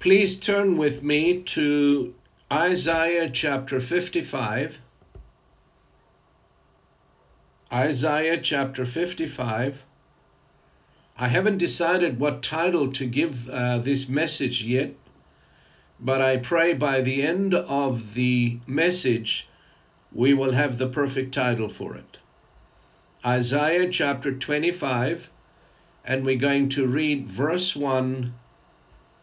[0.00, 2.14] Please turn with me to
[2.50, 4.80] Isaiah chapter 55.
[7.70, 9.84] Isaiah chapter 55.
[11.18, 14.94] I haven't decided what title to give uh, this message yet,
[16.00, 19.48] but I pray by the end of the message
[20.12, 22.16] we will have the perfect title for it.
[23.22, 25.30] Isaiah chapter 25,
[26.06, 28.32] and we're going to read verse 1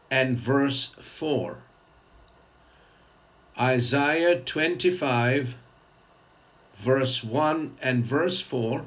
[0.10, 1.58] and verse 4.
[3.60, 5.58] Isaiah 25,
[6.76, 8.86] verse 1 and verse 4.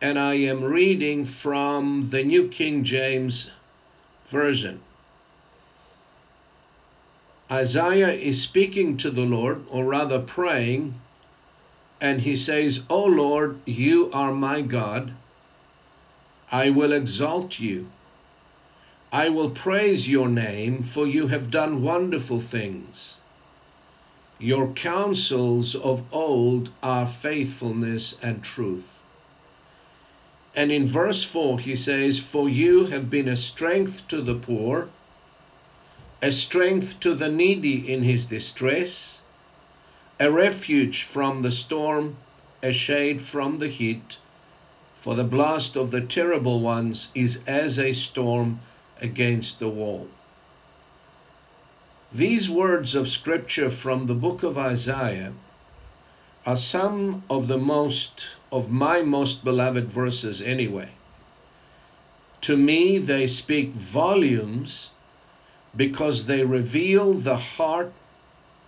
[0.00, 3.50] And I am reading from the New King James
[4.26, 4.80] Version.
[7.50, 10.94] Isaiah is speaking to the Lord, or rather praying,
[12.00, 15.12] and he says, O Lord, you are my God.
[16.50, 17.88] I will exalt you.
[19.14, 23.18] I will praise your name, for you have done wonderful things.
[24.38, 28.88] Your counsels of old are faithfulness and truth.
[30.56, 34.88] And in verse 4, he says, For you have been a strength to the poor,
[36.22, 39.18] a strength to the needy in his distress,
[40.18, 42.16] a refuge from the storm,
[42.62, 44.16] a shade from the heat.
[44.96, 48.60] For the blast of the terrible ones is as a storm
[49.02, 50.08] against the wall.
[52.12, 55.32] These words of scripture from the book of Isaiah
[56.46, 60.88] are some of the most of my most beloved verses anyway.
[62.42, 64.90] To me, they speak volumes
[65.76, 67.92] because they reveal the heart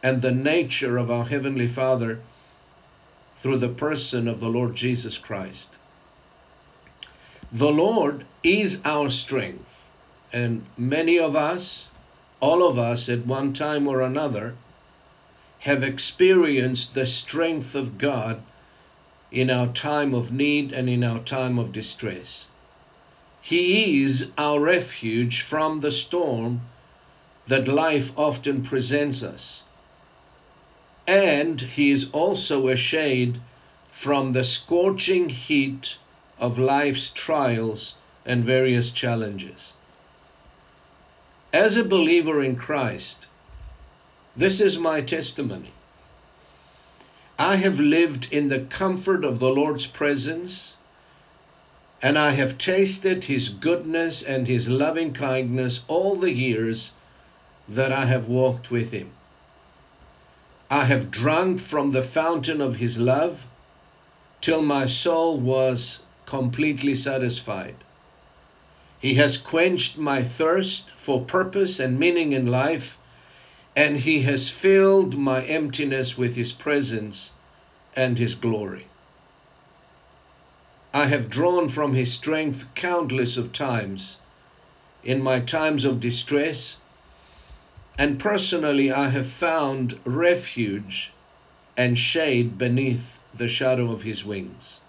[0.03, 2.21] and the nature of our Heavenly Father
[3.37, 5.77] through the person of the Lord Jesus Christ.
[7.53, 9.84] The Lord is our strength,
[10.35, 11.87] and many of us,
[12.41, 14.57] all of us at one time or another,
[15.61, 18.43] have experienced the strength of God
[19.31, 22.49] in our time of need and in our time of distress.
[23.41, 26.63] He is our refuge from the storm
[27.47, 29.63] that life often presents us.
[31.07, 33.39] And He is also a shade
[33.89, 35.97] from the scorching heat
[36.41, 37.95] of life's trials
[38.27, 39.75] and various challenges.
[41.55, 43.29] As a believer in Christ,
[44.37, 45.71] this is my testimony.
[47.39, 50.75] I have lived in the comfort of the Lord's presence,
[52.03, 56.91] and I have tasted His goodness and His loving kindness all the years
[57.69, 59.13] that I have walked with Him.
[60.69, 63.47] I have drunk from the fountain of His love
[64.41, 67.77] till my soul was completely satisfied.
[69.05, 72.97] He has quenched my thirst for purpose and meaning in life,
[73.77, 77.33] and He has filled my emptiness with His presence
[77.95, 78.87] and His glory.
[80.95, 84.17] I have drawn from His strength countless of times
[85.03, 86.79] in my times of distress,
[87.99, 91.13] and personally I have found refuge
[91.77, 94.81] and shade beneath the shadow of His wings.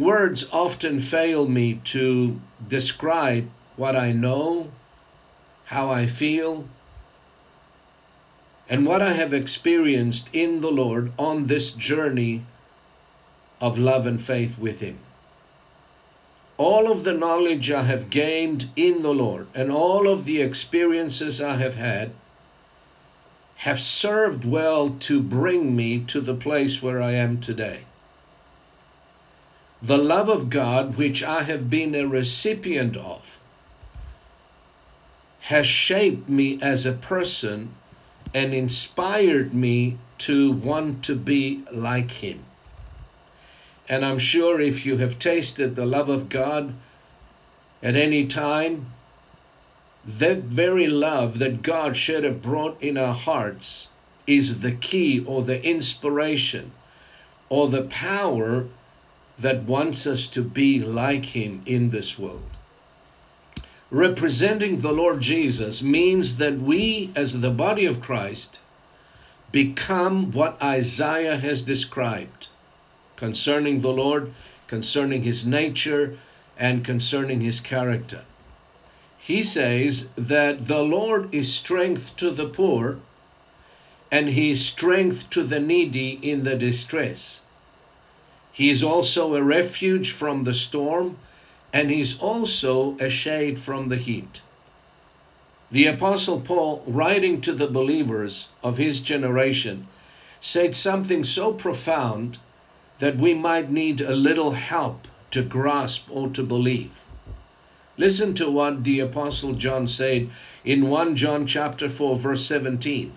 [0.00, 4.70] Words often fail me to describe what I know,
[5.64, 6.68] how I feel,
[8.68, 12.44] and what I have experienced in the Lord on this journey
[13.58, 14.98] of love and faith with Him.
[16.58, 21.40] All of the knowledge I have gained in the Lord and all of the experiences
[21.40, 22.10] I have had
[23.56, 27.85] have served well to bring me to the place where I am today.
[29.82, 33.38] The love of God, which I have been a recipient of,
[35.40, 37.74] has shaped me as a person
[38.32, 42.42] and inspired me to want to be like Him.
[43.88, 46.74] And I'm sure if you have tasted the love of God
[47.82, 48.86] at any time,
[50.06, 53.88] that very love that God should have brought in our hearts
[54.26, 56.72] is the key or the inspiration
[57.48, 58.66] or the power
[59.38, 62.42] that wants us to be like him in this world.
[63.90, 68.60] Representing the Lord Jesus means that we, as the body of Christ,
[69.52, 72.48] become what Isaiah has described
[73.16, 74.32] concerning the Lord,
[74.66, 76.18] concerning his nature,
[76.58, 78.24] and concerning his character.
[79.18, 82.98] He says that the Lord is strength to the poor
[84.10, 87.40] and he is strength to the needy in the distress.
[88.56, 91.18] He is also a refuge from the storm
[91.74, 94.40] and he is also a shade from the heat.
[95.70, 99.88] The Apostle Paul, writing to the believers of his generation,
[100.40, 102.38] said something so profound
[102.98, 106.92] that we might need a little help to grasp or to believe.
[107.98, 110.30] Listen to what the apostle John said
[110.64, 113.12] in 1 John chapter 4 verse 17.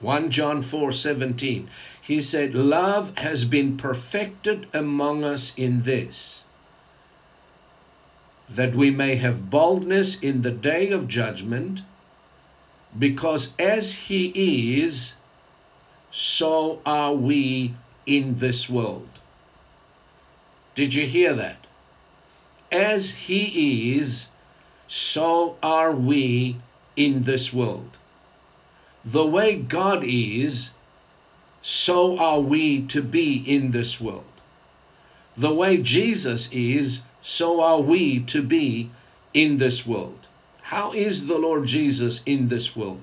[0.00, 1.66] 1 John 4:17.
[2.00, 6.44] He said, "Love has been perfected among us in this,
[8.48, 11.82] that we may have boldness in the day of judgment,
[12.98, 15.14] because as he is,
[16.10, 17.74] so are we
[18.06, 19.08] in this world."
[20.78, 21.66] Did you hear that?
[22.70, 24.28] As He is,
[24.86, 26.54] so are we
[26.94, 27.97] in this world.
[29.04, 30.70] The way God is,
[31.62, 34.24] so are we to be in this world.
[35.36, 38.90] The way Jesus is, so are we to be
[39.32, 40.26] in this world.
[40.62, 43.02] How is the Lord Jesus in this world?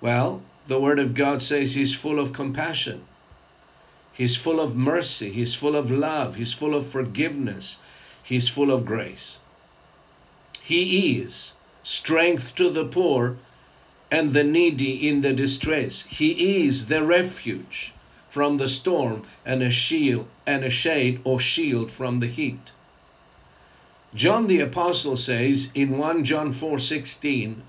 [0.00, 3.02] Well, the Word of God says He's full of compassion.
[4.12, 5.30] He's full of mercy.
[5.30, 6.36] He's full of love.
[6.36, 7.78] He's full of forgiveness.
[8.22, 9.38] He's full of grace.
[10.62, 13.36] He is strength to the poor
[14.10, 16.02] and the needy in the distress.
[16.02, 17.92] He is the refuge
[18.28, 22.72] from the storm and a shield and a shade or shield from the heat.
[24.14, 27.62] John the apostle says in 1 John 4:16,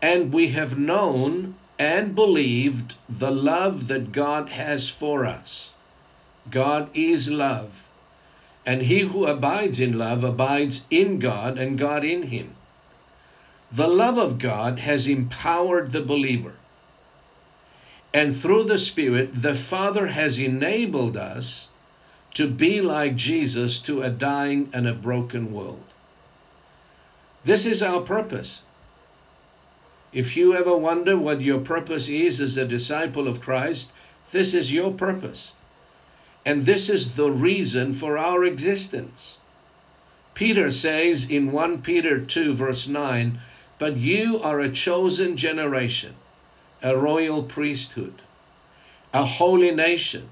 [0.00, 5.72] "And we have known and believed the love that God has for us."
[6.50, 7.88] God is love.
[8.66, 12.54] And he who abides in love abides in God and God in him.
[13.76, 16.54] The love of God has empowered the believer.
[18.12, 21.68] And through the Spirit, the Father has enabled us
[22.34, 25.82] to be like Jesus to a dying and a broken world.
[27.44, 28.62] This is our purpose.
[30.12, 33.92] If you ever wonder what your purpose is as a disciple of Christ,
[34.30, 35.52] this is your purpose.
[36.46, 39.38] And this is the reason for our existence.
[40.34, 43.40] Peter says in 1 Peter 2, verse 9,
[43.78, 46.14] But you are a chosen generation,
[46.82, 48.22] a royal priesthood,
[49.12, 50.28] a holy nation,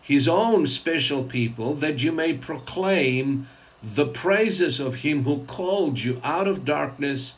[0.00, 3.48] his own special people, that you may proclaim
[3.82, 7.36] the praises of him who called you out of darkness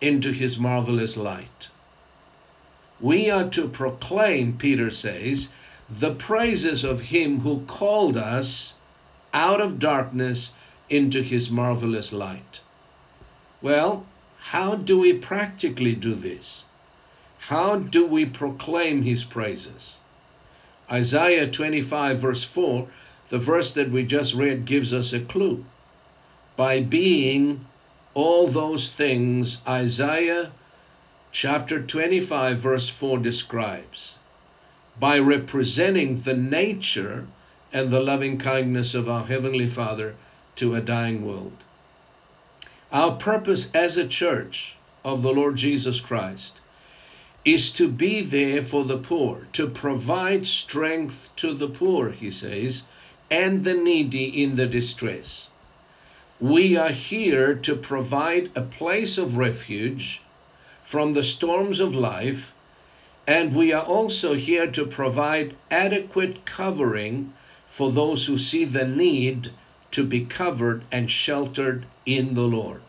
[0.00, 1.68] into his marvelous light.
[3.00, 5.50] We are to proclaim, Peter says,
[5.88, 8.74] the praises of him who called us
[9.32, 10.52] out of darkness
[10.90, 12.60] into his marvelous light.
[13.62, 14.04] Well,
[14.52, 16.64] how do we practically do this?
[17.38, 19.98] How do we proclaim his praises?
[20.90, 22.88] Isaiah 25, verse 4,
[23.28, 25.66] the verse that we just read, gives us a clue.
[26.56, 27.66] By being
[28.14, 30.50] all those things Isaiah
[31.30, 34.14] chapter 25, verse 4 describes
[34.98, 37.26] by representing the nature
[37.70, 40.14] and the loving kindness of our Heavenly Father
[40.56, 41.64] to a dying world.
[42.90, 46.60] Our purpose as a church of the Lord Jesus Christ
[47.44, 52.84] is to be there for the poor, to provide strength to the poor, he says,
[53.30, 55.50] and the needy in the distress.
[56.40, 60.22] We are here to provide a place of refuge
[60.82, 62.54] from the storms of life
[63.28, 67.34] and we are also here to provide adequate covering
[67.66, 69.50] for those who see the need
[69.98, 72.80] to be covered and sheltered in the Lord.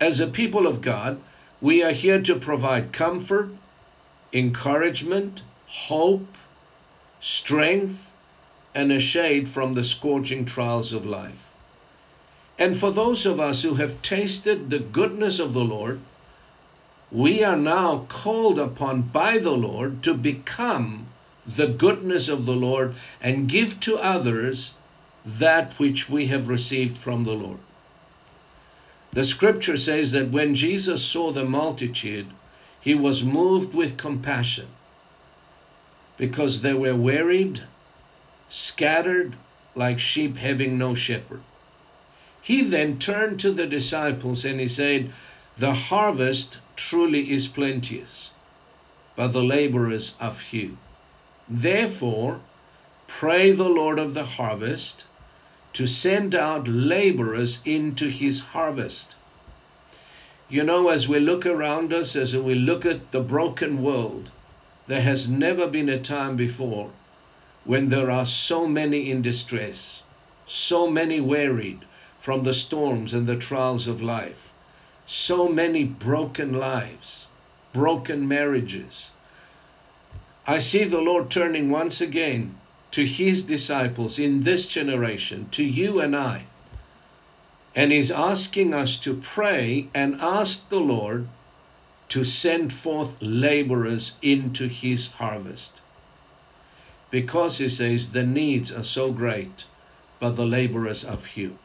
[0.00, 1.20] As a people of God,
[1.60, 3.50] we are here to provide comfort,
[4.32, 6.26] encouragement, hope,
[7.20, 8.10] strength,
[8.74, 11.52] and a shade from the scorching trials of life.
[12.58, 16.00] And for those of us who have tasted the goodness of the Lord,
[17.12, 21.06] we are now called upon by the Lord to become
[21.46, 24.74] the goodness of the Lord and give to others
[25.24, 27.58] that which we have received from the Lord.
[29.12, 32.26] The scripture says that when Jesus saw the multitude,
[32.80, 34.68] he was moved with compassion
[36.16, 37.62] because they were wearied
[38.48, 39.34] scattered
[39.74, 41.42] like sheep having no shepherd.
[42.42, 45.12] He then turned to the disciples and he said,
[45.58, 48.30] The harvest truly is plenteous,
[49.14, 50.78] but the laborers are few.
[51.48, 52.40] Therefore,
[53.06, 55.04] pray the Lord of the harvest
[55.80, 59.14] to send out laborers into his harvest.
[60.46, 64.30] You know, as we look around us, as we look at the broken world,
[64.88, 66.90] there has never been a time before
[67.64, 70.02] when there are so many in distress,
[70.46, 71.78] so many wearied
[72.18, 74.52] from the storms and the trials of life,
[75.06, 77.24] so many broken lives,
[77.72, 79.12] broken marriages.
[80.46, 82.60] I see the Lord turning once again
[82.92, 86.44] to his disciples in this generation, to you and I.
[87.74, 91.28] And he's asking us to pray and ask the Lord
[92.08, 95.80] to send forth laborers into his harvest.
[97.10, 99.64] Because he says the needs are so great,
[100.18, 101.56] but the laborers are few.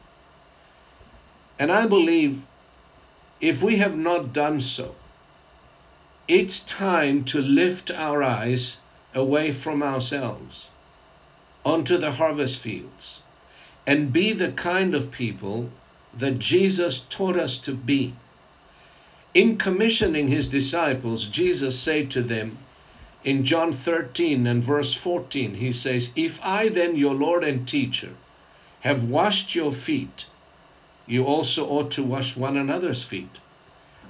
[1.57, 2.43] And I believe
[3.41, 4.93] if we have not done so,
[6.27, 8.77] it's time to lift our eyes
[9.13, 10.67] away from ourselves
[11.65, 13.19] onto the harvest fields
[13.87, 15.69] and be the kind of people
[16.13, 18.13] that Jesus taught us to be.
[19.33, 22.57] In commissioning his disciples, Jesus said to them
[23.23, 28.11] in John 13 and verse 14, he says, If I then, your Lord and teacher,
[28.81, 30.27] have washed your feet,
[31.07, 33.39] you also ought to wash one another's feet.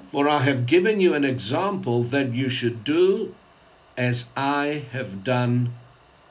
[0.09, 3.33] For I have given you an example that you should do
[3.97, 5.73] as I have done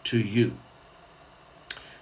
[0.05, 0.53] to you.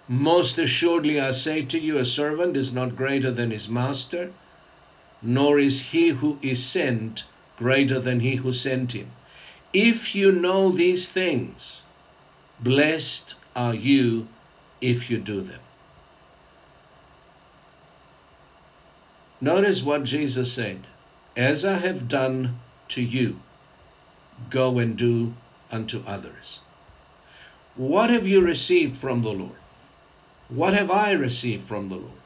[0.09, 4.33] Most assuredly, I say to you, a servant is not greater than his master,
[5.23, 7.25] nor is he who is sent
[7.57, 9.11] greater than he who sent him.
[9.73, 11.83] If you know these things,
[12.59, 14.27] blessed are you
[14.81, 15.61] if you do them.
[19.41, 20.81] Notice what Jesus said
[21.37, 23.41] As I have done to you,
[24.51, 25.35] go and do
[25.71, 26.61] unto others.
[27.77, 29.62] What have you received from the Lord?
[30.55, 32.21] What have I received from the Lord?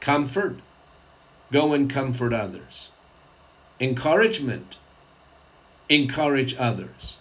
[0.00, 0.56] Comfort.
[1.52, 2.88] Go and comfort others.
[3.78, 4.78] Encouragement.
[5.90, 7.18] Encourage others.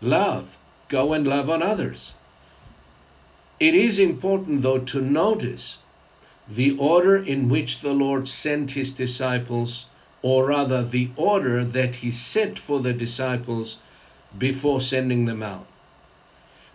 [0.00, 0.56] Love.
[0.86, 2.12] Go and love on others.
[3.58, 5.78] It is important, though, to notice
[6.46, 9.86] the order in which the Lord sent his disciples,
[10.22, 13.78] or rather, the order that he set for the disciples
[14.38, 15.66] before sending them out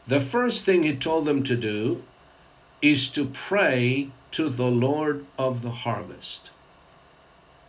[0.07, 2.03] the first thing he told them to do
[2.81, 6.51] is to pray to the Lord of the harvest.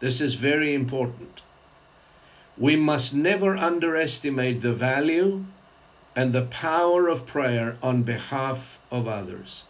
[0.00, 1.42] This is very important.
[2.58, 5.44] We must never underestimate the value
[6.16, 9.64] and the power of prayer on behalf of others.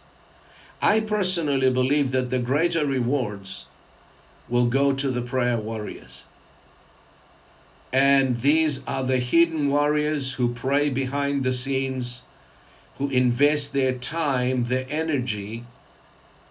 [0.81, 3.65] I personally believe that the greater rewards
[4.49, 6.25] will go to the prayer warriors.
[7.91, 12.21] And these are the hidden warriors who pray behind the scenes
[12.97, 15.63] who invest their time, their energy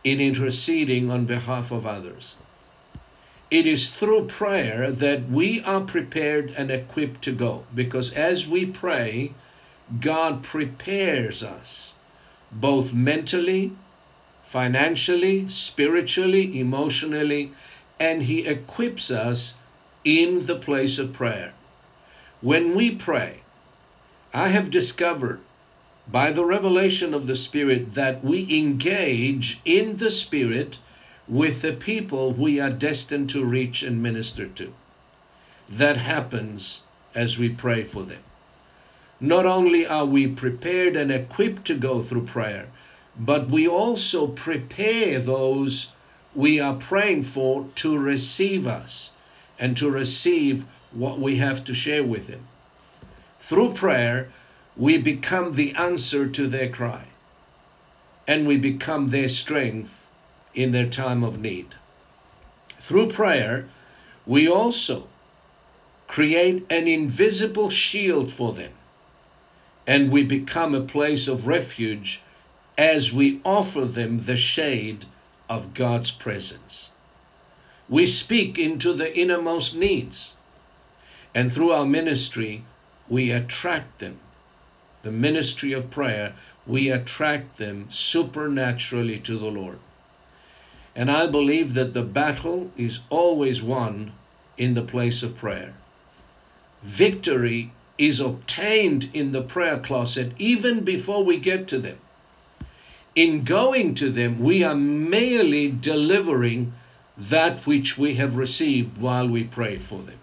[0.03, 2.37] in interceding on behalf of others.
[3.51, 8.67] It is through prayer that we are prepared and equipped to go because as we
[8.67, 9.33] pray,
[10.01, 11.95] God prepares us
[12.51, 13.73] both mentally,
[14.45, 17.53] financially, spiritually, emotionally,
[17.99, 19.55] and He equips us
[20.05, 21.53] in the place of prayer.
[22.41, 23.41] When we pray,
[24.33, 25.41] I have discovered
[26.07, 30.79] by the revelation of the Spirit that we engage in the Spirit
[31.27, 34.73] with the people we are destined to reach and minister to.
[35.69, 36.83] That happens
[37.15, 38.23] as we pray for them.
[39.21, 42.67] Not only are we prepared and equipped to go through prayer,
[43.19, 45.93] but we also prepare those
[46.35, 49.13] we are praying for to receive us
[49.59, 52.47] and to receive what we have to share with them.
[53.39, 54.29] Through prayer,
[54.77, 57.05] we become the answer to their cry
[58.27, 60.07] and we become their strength
[60.55, 61.75] in their time of need.
[62.81, 63.69] Through prayer,
[64.27, 65.07] we also
[66.09, 68.73] create an invisible shield for them
[69.87, 72.21] and we become a place of refuge
[72.77, 75.05] as we offer them the shade
[75.49, 76.91] of God's presence.
[77.89, 80.33] We speak into the innermost needs,
[81.35, 82.65] and through our ministry,
[83.09, 84.19] we attract them
[85.05, 86.35] the ministry of prayer,
[86.67, 89.79] we attract them supernaturally to the Lord.
[90.97, 94.13] And I believe that the battle is always won
[94.57, 95.75] in the place of prayer.
[96.83, 101.99] Victory is obtained in the prayer closet even before we get to them.
[103.15, 106.73] In going to them, we are merely delivering
[107.17, 110.19] that which we have received while we prayed for them.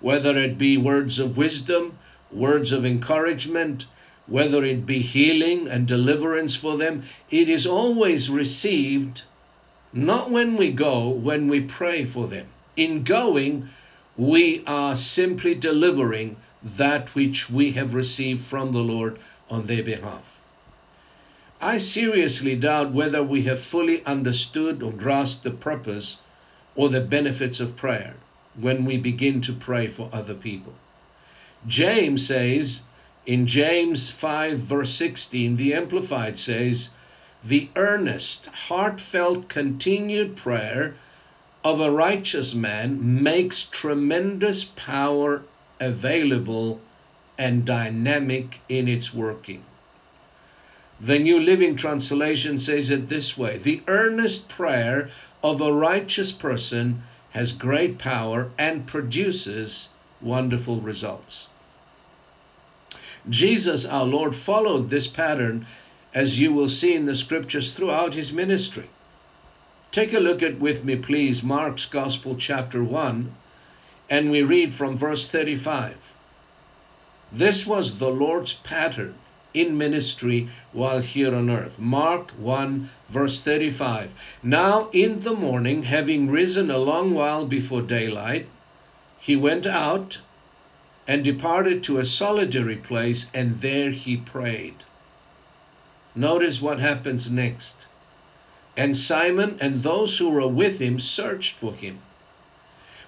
[0.00, 1.98] Whether it be words of wisdom,
[2.32, 3.86] words of encouragement,
[4.26, 9.22] whether it be healing and deliverance for them, it is always received
[9.92, 12.46] not when we go, when we pray for them.
[12.76, 13.68] In going,
[14.16, 19.18] we are simply delivering that which we have received from the Lord
[19.50, 20.40] on their behalf.
[21.60, 26.18] I seriously doubt whether we have fully understood or grasped the purpose
[26.74, 28.14] or the benefits of prayer
[28.54, 30.74] when we begin to pray for other people.
[31.66, 32.82] James says
[33.26, 36.90] in James 5, verse 16, the Amplified says,
[37.44, 40.94] the earnest, heartfelt, continued prayer
[41.62, 45.42] of a righteous man makes tremendous power
[45.78, 46.80] available
[47.38, 49.64] and dynamic in its working.
[51.00, 55.08] The New Living Translation says it this way The earnest prayer
[55.42, 59.88] of a righteous person has great power and produces
[60.20, 61.48] wonderful results.
[63.28, 65.66] Jesus, our Lord, followed this pattern
[66.14, 68.88] as you will see in the scriptures throughout his ministry.
[69.92, 73.32] Take a look at with me, please, Mark's Gospel, chapter 1,
[74.08, 75.96] and we read from verse 35.
[77.32, 79.14] This was the Lord's pattern
[79.52, 81.78] in ministry while here on earth.
[81.78, 84.12] Mark 1, verse 35.
[84.42, 88.46] Now in the morning, having risen a long while before daylight,
[89.20, 90.18] he went out
[91.06, 94.74] and departed to a solitary place, and there he prayed.
[96.14, 97.86] Notice what happens next.
[98.76, 101.98] And Simon and those who were with him searched for him.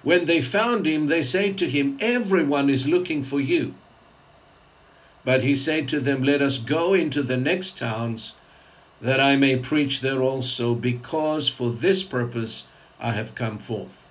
[0.03, 3.73] When they found him, they said to him, Everyone is looking for you.
[5.25, 8.33] But he said to them, Let us go into the next towns,
[9.01, 12.67] that I may preach there also, because for this purpose
[12.99, 14.07] I have come forth.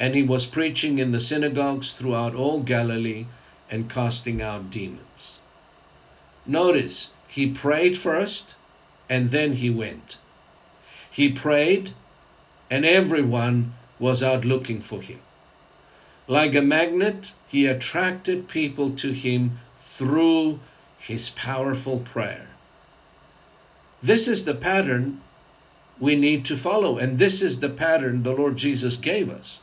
[0.00, 3.26] And he was preaching in the synagogues throughout all Galilee
[3.70, 5.38] and casting out demons.
[6.44, 8.56] Notice, he prayed first
[9.08, 10.16] and then he went.
[11.10, 11.92] He prayed
[12.70, 15.20] and everyone was out looking for him.
[16.26, 20.60] Like a magnet, he attracted people to him through
[20.98, 22.46] his powerful prayer.
[24.02, 25.20] This is the pattern
[25.98, 29.58] we need to follow, and this is the pattern the Lord Jesus gave us.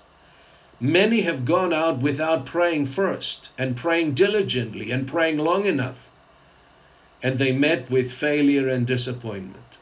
[0.80, 6.12] Many have gone out without praying first, and praying diligently, and praying long enough
[7.24, 9.78] and they met with failure and disappointment.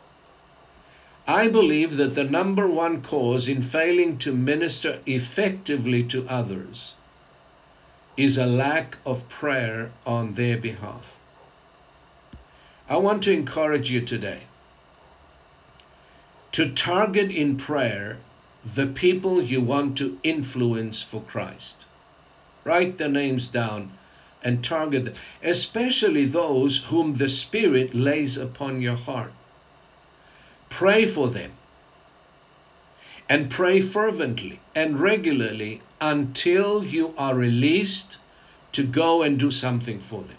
[1.28, 6.94] I believe that the number one cause in failing to minister effectively to others
[8.16, 11.20] is a lack of prayer on their behalf.
[12.88, 14.42] I want to encourage you today
[16.54, 18.18] to target in prayer
[18.74, 21.86] the people you want to influence for Christ.
[22.64, 23.92] Write their names down
[24.44, 29.32] and target them, especially those whom the Spirit lays upon your heart.
[30.70, 31.52] Pray for them
[33.30, 38.18] and pray fervently and regularly until you are released
[38.72, 40.38] to go and do something for them.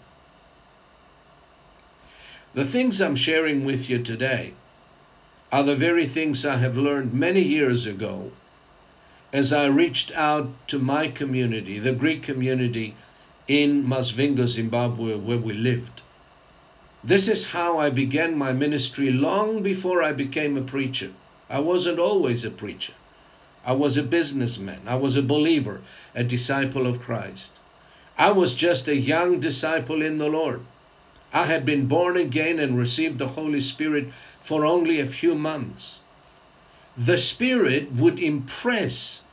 [2.53, 4.53] The things I'm sharing with you today
[5.49, 8.31] are the very things I have learned many years ago
[9.31, 12.95] as I reached out to my community, the Greek community
[13.47, 16.01] in Masvingo, Zimbabwe, where we lived.
[17.03, 21.11] This is how I began my ministry long before I became a preacher.
[21.49, 22.93] I wasn't always a preacher.
[23.65, 24.81] I was a businessman.
[24.85, 25.81] I was a believer,
[26.13, 27.59] a disciple of Christ.
[28.17, 30.61] I was just a young disciple in the Lord.
[31.33, 34.07] I had been born again and received the Holy Spirit
[34.39, 35.99] for only a few months.
[36.97, 39.23] The Spirit would impress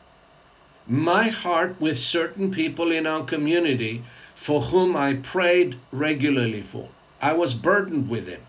[0.87, 4.02] my heart with certain people in our community
[4.35, 6.88] for whom I prayed regularly for.
[7.22, 8.42] I was burdened with them.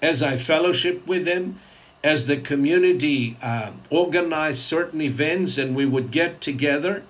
[0.00, 1.60] As I fellowshiped with them,
[2.02, 7.02] as the community uh, organized certain events and we would get together,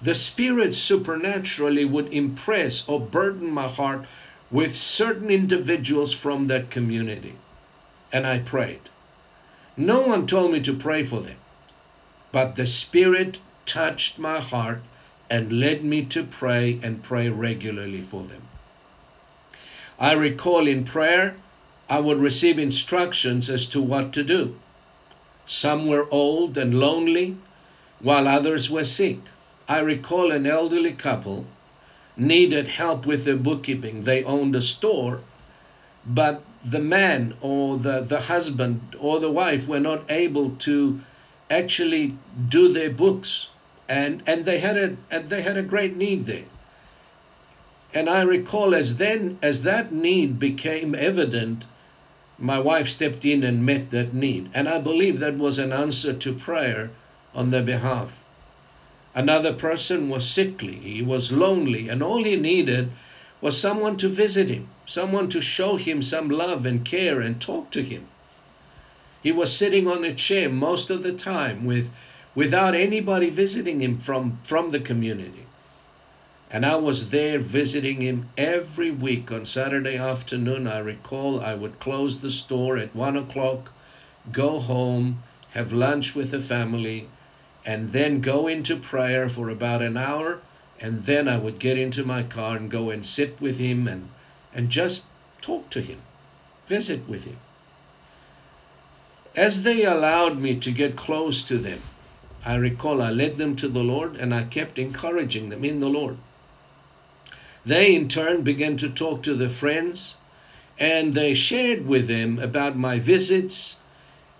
[0.00, 4.06] the Spirit supernaturally would impress or burden my heart
[4.50, 7.34] with certain individuals from that community.
[8.12, 8.80] And I prayed.
[9.76, 11.36] No one told me to pray for them,
[12.32, 14.80] but the Spirit touched my heart
[15.28, 18.42] and led me to pray and pray regularly for them.
[19.98, 21.36] I recall in prayer,
[21.88, 24.56] I would receive instructions as to what to do.
[25.44, 27.36] Some were old and lonely,
[28.00, 29.18] while others were sick.
[29.68, 31.46] I recall an elderly couple
[32.16, 34.04] needed help with their bookkeeping.
[34.04, 35.20] They owned a store,
[36.06, 41.00] but the man or the, the husband or the wife were not able to
[41.50, 42.16] actually
[42.48, 43.48] do their books.
[43.88, 46.48] And and they had a and they had a great need there.
[47.94, 51.66] And i recall as then as that need became evident
[52.38, 54.50] my wife stepped in and met that need.
[54.54, 56.90] And i believe that was an answer to prayer
[57.32, 58.25] on their behalf
[59.16, 62.88] another person was sickly he was lonely and all he needed
[63.40, 67.68] was someone to visit him someone to show him some love and care and talk
[67.72, 68.06] to him
[69.20, 71.90] he was sitting on a chair most of the time with
[72.36, 75.46] without anybody visiting him from, from the community.
[76.50, 80.68] And I was there visiting him every week on Saturday afternoon.
[80.68, 83.72] I recall I would close the store at one o'clock,
[84.30, 87.08] go home, have lunch with the family,
[87.66, 90.38] and then go into prayer for about an hour.
[90.78, 94.08] And then I would get into my car and go and sit with him and,
[94.54, 95.04] and just
[95.40, 95.98] talk to him,
[96.68, 97.38] visit with him.
[99.34, 101.82] As they allowed me to get close to them,
[102.44, 105.88] I recall I led them to the Lord and I kept encouraging them in the
[105.88, 106.18] Lord.
[107.64, 110.14] They in turn began to talk to their friends
[110.78, 113.76] and they shared with them about my visits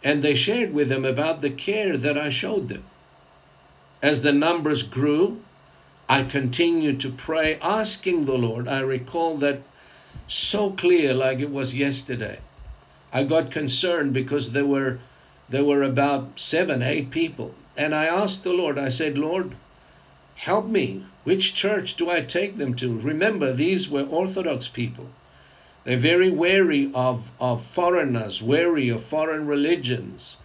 [0.05, 2.85] and they shared with them about the care that I showed them.
[4.03, 5.41] As the numbers grew,
[6.09, 8.69] I continued to pray, asking the Lord.
[8.69, 9.61] I recall that
[10.29, 12.39] so clear like it was yesterday.
[13.13, 14.99] I got concerned because there were
[15.49, 19.53] there were about seven, eight people and I asked the Lord, I said, Lord,
[20.37, 21.05] help me.
[21.25, 22.99] Which church do I take them to?
[22.99, 25.11] Remember, these were Orthodox people.
[25.85, 30.39] They're very wary of, of foreigners, wary of foreign religions.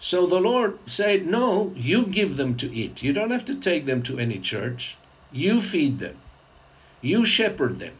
[0.00, 3.02] So the Lord said, No, you give them to eat.
[3.02, 4.96] You don't have to take them to any church.
[5.30, 6.16] You feed them,
[7.02, 7.94] you shepherd them,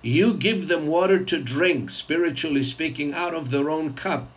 [0.00, 4.30] you give them water to drink, spiritually speaking, out of their own cup.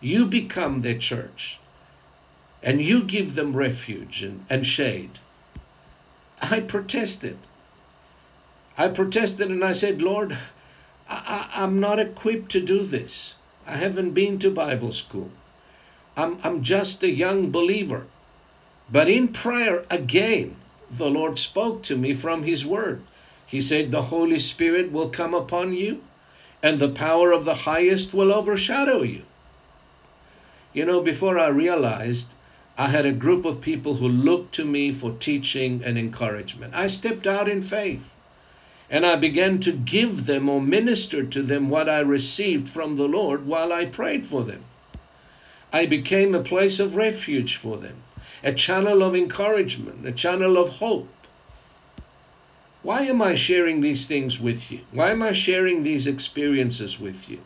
[0.00, 1.58] You become their church
[2.62, 5.18] and you give them refuge and, and shade.
[6.40, 7.38] I protested.
[8.76, 10.36] I protested and I said, Lord,
[11.08, 13.34] I, am not equipped to do this.
[13.66, 15.30] I haven't been to Bible school.
[16.20, 18.04] I'm, I'm just a young believer.
[18.92, 20.56] But in prayer, again,
[20.90, 23.00] the Lord spoke to me from His Word.
[23.46, 26.02] He said, The Holy Spirit will come upon you,
[26.62, 29.22] and the power of the highest will overshadow you.
[30.74, 32.34] You know, before I realized
[32.76, 36.74] I had a group of people who looked to me for teaching and encouragement.
[36.74, 38.14] I stepped out in faith
[38.90, 43.08] and I began to give them or minister to them what I received from the
[43.08, 44.64] Lord while I prayed for them.
[45.72, 48.02] I became a place of refuge for them,
[48.42, 51.08] a channel of encouragement, a channel of hope.
[52.82, 54.80] Why am I sharing these things with you?
[54.90, 57.40] Why am I sharing these experiences with you?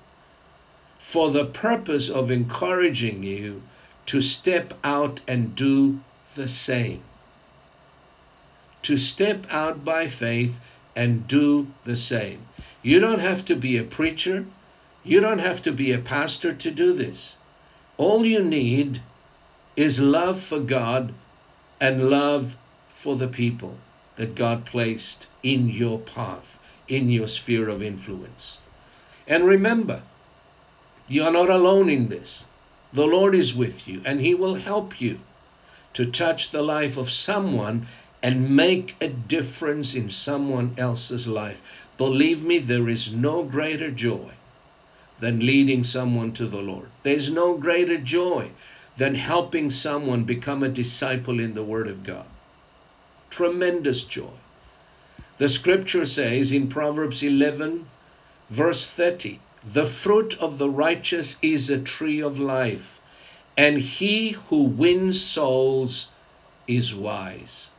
[0.98, 3.62] For the purpose of encouraging you
[4.06, 6.00] to step out and do
[6.34, 7.02] the same.
[8.84, 10.60] To step out by faith
[10.96, 12.40] and do the same.
[12.82, 14.46] You don't have to be a preacher.
[15.02, 17.36] You don't have to be a pastor to do this.
[17.96, 19.00] All you need
[19.76, 21.14] is love for God
[21.80, 22.56] and love
[22.92, 23.78] for the people
[24.16, 28.58] that God placed in your path, in your sphere of influence.
[29.28, 30.02] And remember,
[31.06, 32.42] you are not alone in this.
[32.92, 35.20] The Lord is with you and He will help you
[35.92, 37.86] to touch the life of someone
[38.24, 41.86] and make a difference in someone else's life.
[41.96, 44.32] Believe me, there is no greater joy
[45.20, 46.88] than leading someone to the Lord.
[47.02, 48.50] There's no greater joy
[48.96, 52.26] than helping someone become a disciple in the Word of God.
[53.30, 54.36] Tremendous joy.
[55.38, 57.86] The scripture says in Proverbs 11,
[58.50, 59.40] verse 30,
[59.72, 63.00] the fruit of the righteous is a tree of life,
[63.56, 66.10] and he who wins souls
[66.68, 67.70] is wise.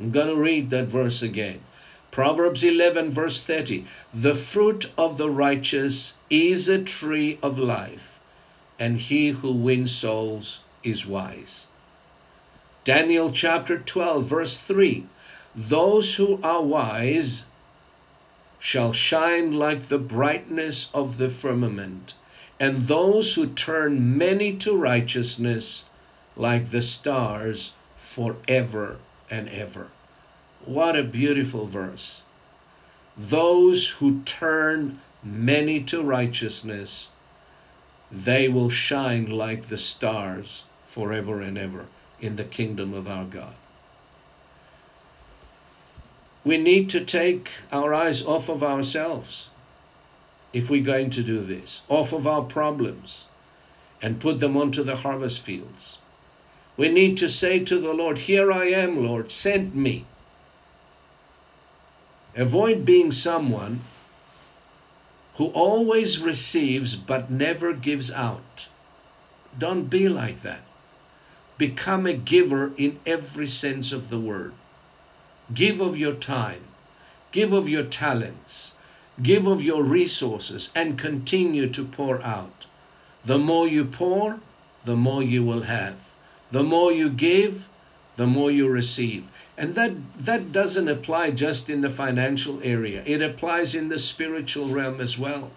[0.00, 1.60] I'm going to read that verse again.
[2.16, 3.84] Proverbs 11, verse 30.
[4.14, 8.18] The fruit of the righteous is a tree of life,
[8.78, 11.66] and he who wins souls is wise.
[12.84, 15.04] Daniel chapter 12, verse 3.
[15.54, 17.44] Those who are wise
[18.58, 22.14] shall shine like the brightness of the firmament,
[22.58, 25.84] and those who turn many to righteousness
[26.34, 28.96] like the stars forever
[29.28, 29.88] and ever.
[30.64, 32.22] What a beautiful verse.
[33.16, 37.10] Those who turn many to righteousness,
[38.10, 41.86] they will shine like the stars forever and ever
[42.20, 43.54] in the kingdom of our God.
[46.44, 49.48] We need to take our eyes off of ourselves
[50.52, 53.24] if we're going to do this, off of our problems,
[54.00, 55.98] and put them onto the harvest fields.
[56.76, 60.04] We need to say to the Lord, Here I am, Lord, send me.
[62.36, 63.80] Avoid being someone
[65.36, 68.68] who always receives but never gives out.
[69.58, 70.60] Don't be like that.
[71.56, 74.52] Become a giver in every sense of the word.
[75.54, 76.60] Give of your time,
[77.32, 78.74] give of your talents,
[79.22, 82.66] give of your resources, and continue to pour out.
[83.24, 84.40] The more you pour,
[84.84, 85.96] the more you will have.
[86.50, 87.68] The more you give,
[88.16, 89.24] the more you receive.
[89.58, 94.68] And that, that doesn't apply just in the financial area, it applies in the spiritual
[94.68, 95.50] realm as well.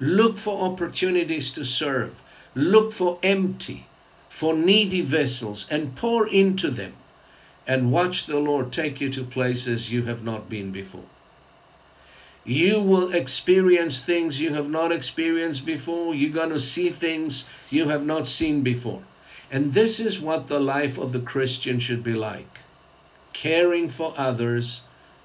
[0.00, 2.14] Look for opportunities to serve,
[2.54, 3.86] look for empty,
[4.28, 6.94] for needy vessels, and pour into them.
[7.66, 11.04] And watch the Lord take you to places you have not been before.
[12.44, 16.12] You will experience things you have not experienced before.
[16.12, 19.02] You're going to see things you have not seen before.
[19.52, 22.58] And this is what the life of the Christian should be like
[23.34, 24.82] caring for others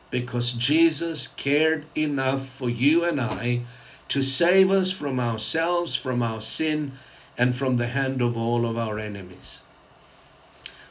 [0.09, 3.61] because Jesus cared enough for you and I
[4.09, 6.93] to save us from ourselves, from our sin,
[7.37, 9.59] and from the hand of all of our enemies.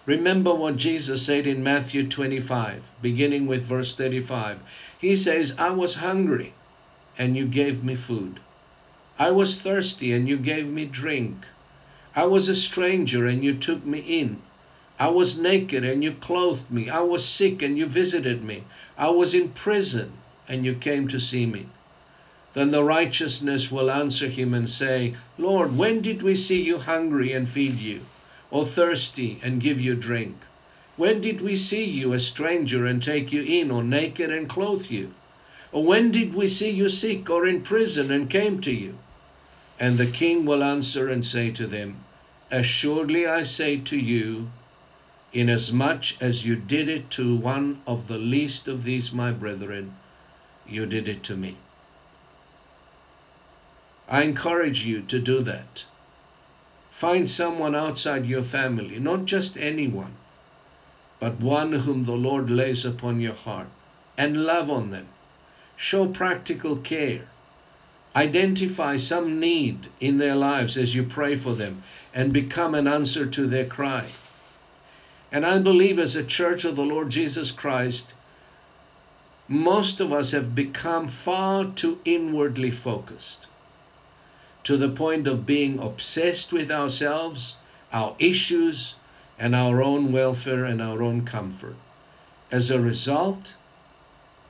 [0.05, 4.61] Remember what Jesus said in Matthew 25, beginning with verse 35.
[4.99, 6.53] He says, I was hungry,
[7.19, 8.41] and you gave me food.
[9.19, 11.47] I was thirsty, and you gave me drink.
[12.19, 14.41] I was a stranger and you took me in.
[14.99, 16.89] I was naked and you clothed me.
[16.89, 18.63] I was sick and you visited me.
[18.97, 20.13] I was in prison
[20.49, 21.67] and you came to see me.
[22.55, 27.35] Then the righteousness will answer him and say, Lord, when did we see you hungry
[27.35, 28.01] and feed you,
[28.51, 30.37] or thirsty and give you drink?
[30.97, 34.91] When did we see you a stranger and take you in, or naked and clothe
[34.91, 35.13] you?
[35.71, 38.95] Or when did we see you sick or in prison and came to you?
[39.79, 41.99] And the king will answer and say to them,
[42.51, 44.51] Assuredly I say to you,
[45.33, 49.97] inasmuch as you did it to one of the least of these my brethren,
[50.65, 51.57] you did it to me.
[54.09, 55.87] I encourage you to do that.
[56.93, 60.15] Find someone outside your family, not just anyone,
[61.19, 63.69] but one whom the Lord lays upon your heart,
[64.17, 65.09] and love on them.
[65.77, 67.29] Show practical care
[68.17, 71.83] Identify some need in their lives as you pray for them
[72.15, 74.07] and become an answer to their cry.
[75.31, 78.15] And I believe, as a church of the Lord Jesus Christ,
[79.49, 83.47] most of us have become far too inwardly focused
[84.65, 87.57] to the point of being obsessed with ourselves,
[87.93, 88.95] our issues,
[89.39, 91.77] and our own welfare and our own comfort.
[92.51, 93.57] As a result,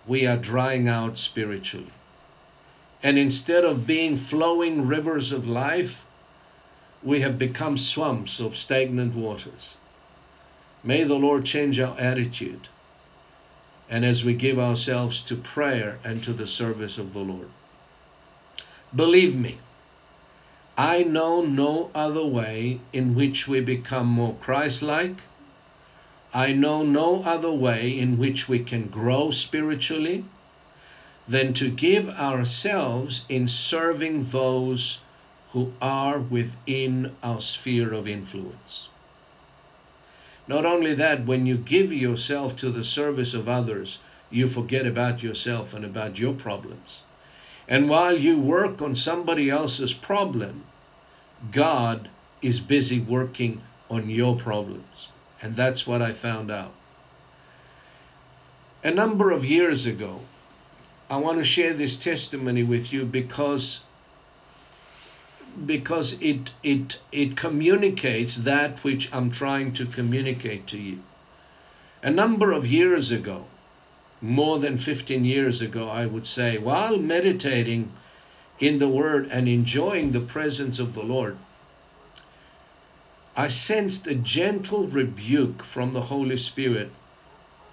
[0.06, 1.90] we are drying out spiritually.
[3.02, 6.04] And instead of being flowing rivers of life,
[7.02, 9.76] we have become swamps of stagnant waters.
[10.82, 12.68] May the Lord change our attitude.
[13.88, 17.48] And as we give ourselves to prayer and to the service of the Lord,
[18.94, 19.58] believe me,
[20.78, 25.22] I know no other way in which we become more Christ like.
[26.34, 30.24] I know no other way in which we can grow spiritually
[31.28, 35.00] than to give ourselves in serving those
[35.52, 38.88] who are within our sphere of influence.
[40.48, 43.98] Not only that, when you give yourself to the service of others,
[44.30, 47.02] you forget about yourself and about your problems.
[47.68, 50.64] And while you work on somebody else's problem,
[51.50, 52.08] God
[52.42, 53.60] is busy working
[53.90, 55.08] on your problems.
[55.42, 56.72] And that's what I found out.
[58.84, 60.20] A number of years ago,
[61.08, 63.82] I want to share this testimony with you because
[65.64, 70.98] because it it it communicates that which I'm trying to communicate to you.
[72.02, 73.46] A number of years ago,
[74.20, 77.92] more than 15 years ago, I would say, while meditating
[78.58, 81.36] in the Word and enjoying the presence of the Lord,
[83.36, 86.90] I sensed a gentle rebuke from the Holy Spirit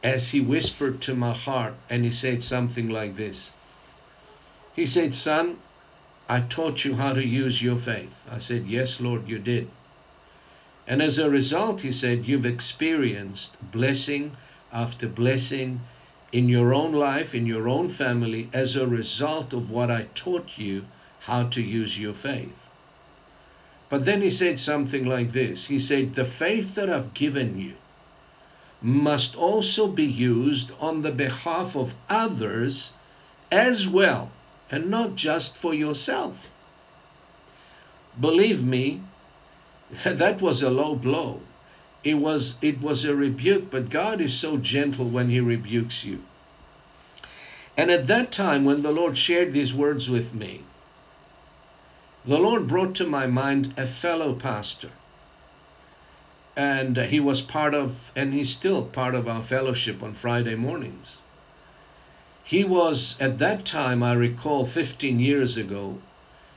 [0.04, 3.52] as he whispered to my heart and he said something like this.
[4.76, 5.58] He said, Son,
[6.28, 8.28] I taught you how to use your faith.
[8.30, 9.70] I said, Yes, Lord, you did.
[10.86, 14.36] And as a result, he said, You've experienced blessing
[14.74, 15.80] after blessing
[16.34, 20.58] in your own life, in your own family, as a result of what I taught
[20.58, 20.86] you
[21.20, 22.60] how to use your faith.
[23.88, 27.76] But then he said something like this He said, The faith that I've given you
[28.84, 32.92] must also be used on the behalf of others
[33.50, 34.30] as well,
[34.70, 36.50] and not just for yourself.
[38.20, 39.02] Believe me,
[40.04, 41.40] that was a low blow.
[42.04, 46.22] It was it was a rebuke, but God is so gentle when he rebukes you.
[47.78, 50.64] And at that time when the Lord shared these words with me,
[52.26, 54.92] the Lord brought to my mind a fellow pastor.
[56.56, 61.20] And he was part of, and he's still part of our fellowship on Friday mornings.
[62.44, 66.00] He was, at that time, I recall 15 years ago,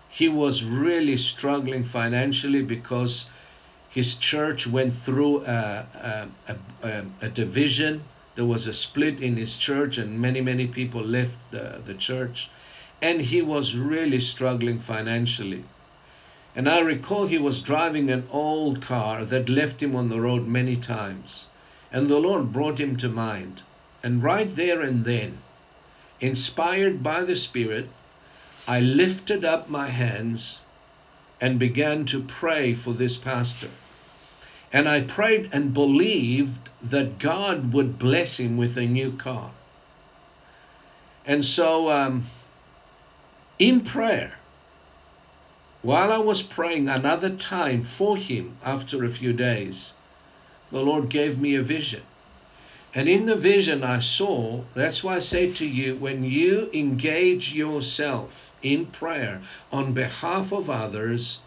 [0.08, 3.26] he was really struggling financially because
[3.88, 5.86] his church went through a,
[6.48, 8.02] a, a, a, division.
[8.34, 12.50] There was a split in his church, and many, many people left the, the church.
[13.00, 15.64] And he was really struggling financially.
[16.56, 20.48] And I recall he was driving an old car that left him on the road
[20.48, 21.44] many times.
[21.92, 23.60] And the Lord brought him to mind.
[24.02, 25.36] And right there and then,
[26.18, 27.90] inspired by the Spirit,
[28.66, 30.60] I lifted up my hands
[31.42, 33.68] and began to pray for this pastor.
[34.72, 39.50] And I prayed and believed that God would bless him with a new car.
[41.26, 42.24] And so, um,
[43.58, 44.35] in prayer,
[45.82, 49.94] while I was praying another time for him after a few days,
[50.70, 52.02] the Lord gave me a vision.
[52.94, 57.52] And in the vision I saw, that's why I say to you, when you engage
[57.52, 61.40] yourself in prayer on behalf of others,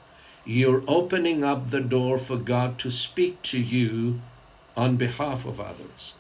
[0.46, 4.22] you're opening up the door for God to speak to you
[4.78, 6.14] on behalf of others.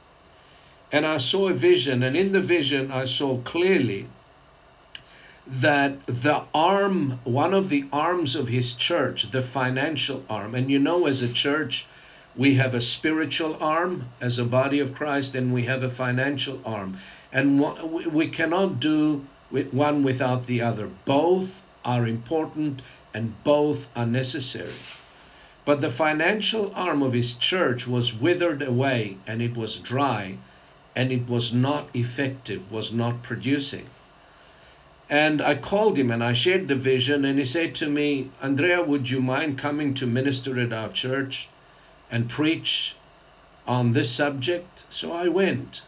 [0.91, 4.07] And I saw a vision, and in the vision, I saw clearly
[5.49, 10.77] that the arm, one of the arms of his church, the financial arm, and you
[10.77, 11.87] know, as a church,
[12.35, 16.61] we have a spiritual arm as a body of Christ, and we have a financial
[16.65, 16.97] arm.
[17.33, 17.59] And
[18.11, 19.25] we cannot do
[19.71, 20.87] one without the other.
[21.05, 22.83] Both are important
[23.13, 24.79] and both are necessary.
[25.65, 30.37] But the financial arm of his church was withered away and it was dry
[30.95, 33.87] and it was not effective, was not producing.
[35.09, 38.83] And I called him and I shared the vision, and he said to me, Andrea,
[38.83, 41.49] would you mind coming to minister at our church
[42.11, 42.95] and preach
[43.67, 44.85] on this subject?
[44.89, 45.81] So I went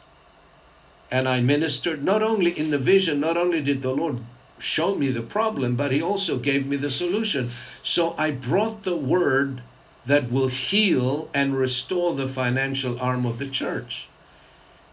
[1.12, 4.18] and I ministered not only in the vision, not only did the Lord
[4.58, 7.52] show me the problem, but he also gave me the solution.
[7.84, 9.62] So I brought the word
[10.06, 14.08] that will heal and restore the financial arm of the church.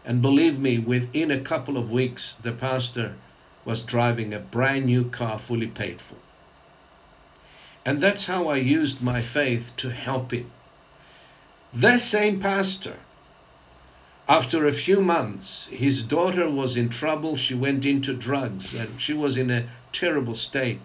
[0.05, 3.15] And believe me, within a couple of weeks, the pastor
[3.69, 6.15] was driving a brand new car fully paid for.
[7.85, 10.49] And that's how I used my faith to help him.
[11.71, 12.95] The same pastor
[14.27, 17.37] after a few months, his daughter was in trouble.
[17.37, 20.81] She went into drugs and she was in a terrible state.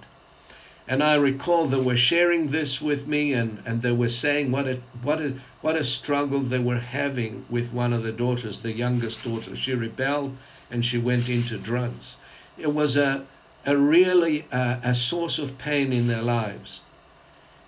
[0.87, 4.69] And I recall they were sharing this with me and, and they were saying what
[4.69, 8.73] a, what, a, what a struggle they were having with one of the daughters, the
[8.73, 9.57] youngest daughter.
[9.57, 10.37] She rebelled
[10.71, 12.17] and she went into drugs.
[12.57, 13.27] It was a,
[13.67, 16.83] a really a, a source of pain in their lives.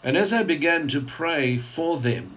[0.04, 2.32] And as I began to pray for them,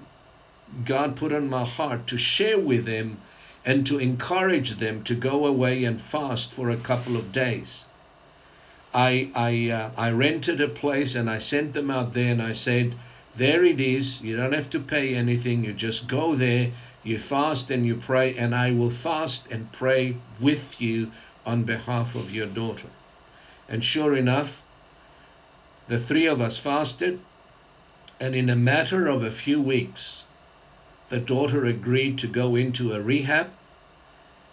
[0.85, 3.17] God put on my heart to share with them
[3.65, 7.85] and to encourage them to go away and fast for a couple of days.
[8.93, 12.53] I I uh, I rented a place and I sent them out there and I
[12.53, 12.95] said,
[13.35, 14.21] there it is.
[14.21, 15.63] You don't have to pay anything.
[15.63, 16.71] You just go there,
[17.03, 21.11] you fast and you pray, and I will fast and pray with you
[21.45, 22.89] on behalf of your daughter.
[23.67, 24.63] And sure enough,
[25.87, 27.19] the three of us fasted,
[28.19, 30.23] and in a matter of a few weeks,
[31.09, 33.49] the daughter agreed to go into a rehab.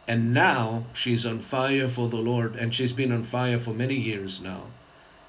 [0.08, 3.96] And now she's on fire for the Lord, and she's been on fire for many
[3.96, 4.62] years now,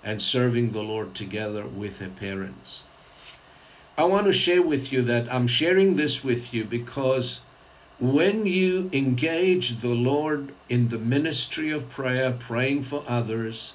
[0.04, 2.84] and serving the Lord together with her parents.
[3.98, 7.42] I want to share with you that I'm sharing this with you because
[8.00, 13.74] when you engage the Lord in the ministry of prayer, praying for others,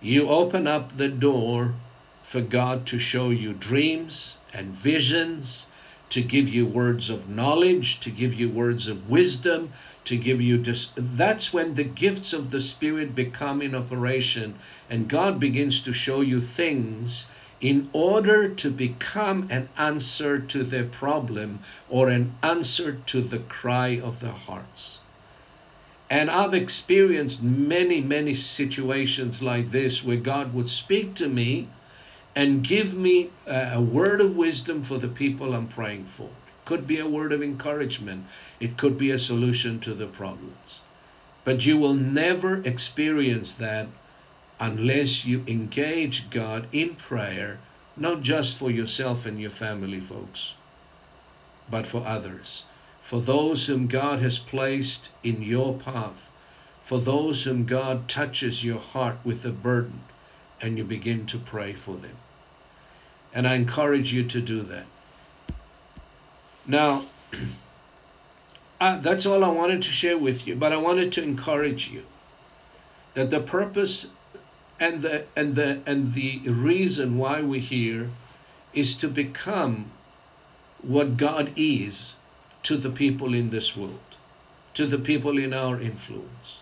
[0.00, 1.74] you open up the door
[2.22, 5.66] for God to show you dreams and visions
[6.10, 9.70] to give you words of knowledge, to give you words of wisdom,
[10.04, 14.54] to give you dis- that's when the gifts of the Spirit become in operation
[14.88, 17.26] and God begins to show you things
[17.60, 21.58] in order to become an answer to their problem
[21.88, 24.98] or an answer to the cry of their hearts.
[26.08, 31.68] And I've experienced many, many situations like this where God would speak to me
[32.34, 36.24] and give me a word of wisdom for the people I'm praying for.
[36.24, 38.24] It could be a word of encouragement,
[38.58, 40.80] it could be a solution to the problems.
[41.44, 43.86] But you will never experience that
[44.60, 47.58] unless you engage God in prayer,
[47.96, 50.52] not just for yourself and your family, folks,
[51.70, 52.62] but for others,
[53.00, 56.30] for those whom God has placed in your path,
[56.82, 59.98] for those whom God touches your heart with a burden,
[60.60, 62.16] and you begin to pray for them.
[63.34, 64.84] And I encourage you to do that.
[66.66, 67.04] Now,
[68.80, 72.02] uh, that's all I wanted to share with you, but I wanted to encourage you
[73.14, 74.06] that the purpose
[74.80, 78.08] and the and the and the reason why we're here
[78.72, 79.90] is to become
[80.80, 82.14] what God is
[82.62, 84.16] to the people in this world,
[84.72, 86.60] to the people in our influence.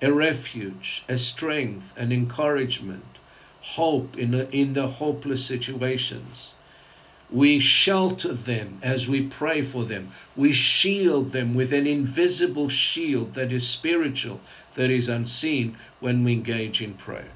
[0.00, 3.18] A refuge, a strength, an encouragement,
[3.60, 6.50] hope in, in the hopeless situations.
[7.30, 10.12] We shelter them as we pray for them.
[10.36, 14.40] We shield them with an invisible shield that is spiritual,
[14.74, 17.30] that is unseen when we engage in prayer.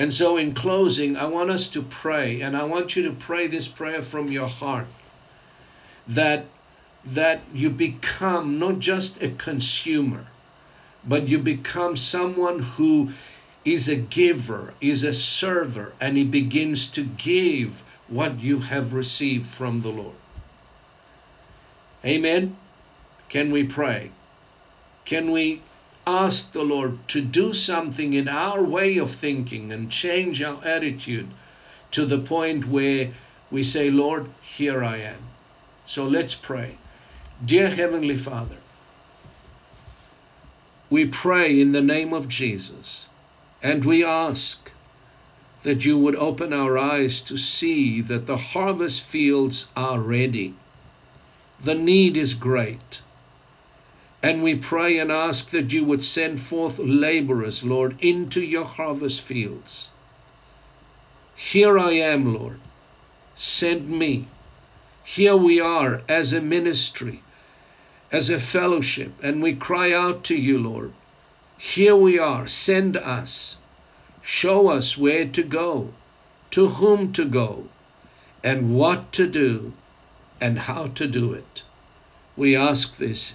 [0.00, 3.48] And so, in closing, I want us to pray, and I want you to pray
[3.48, 4.86] this prayer from your heart
[6.08, 6.46] that,
[7.04, 10.24] that you become not just a consumer,
[11.06, 13.10] but you become someone who
[13.66, 19.44] is a giver, is a server, and he begins to give what you have received
[19.44, 20.16] from the Lord.
[22.06, 22.56] Amen.
[23.28, 24.12] Can we pray?
[25.04, 25.60] Can we
[26.06, 31.28] ask the Lord to do something in our way of thinking and change our attitude
[31.90, 33.12] to the point where
[33.50, 35.18] we say, Lord, here I am.
[35.84, 36.76] So let's pray.
[37.44, 38.56] Dear Heavenly Father,
[40.88, 43.06] we pray in the name of Jesus
[43.62, 44.70] and we ask
[45.62, 50.54] that you would open our eyes to see that the harvest fields are ready.
[51.62, 53.02] The need is great.
[54.22, 59.22] And we pray and ask that you would send forth laborers, Lord, into your harvest
[59.22, 59.88] fields.
[61.34, 62.60] Here I am, Lord.
[63.34, 64.26] Send me.
[65.04, 67.22] Here we are as a ministry,
[68.12, 70.92] as a fellowship, and we cry out to you, Lord.
[71.56, 72.46] Here we are.
[72.46, 73.56] Send us.
[74.22, 75.94] Show us where to go,
[76.50, 77.68] to whom to go,
[78.44, 79.72] and what to do,
[80.40, 81.62] and how to do it.
[82.36, 83.34] We ask this